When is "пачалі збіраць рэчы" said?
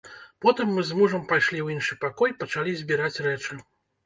2.41-3.61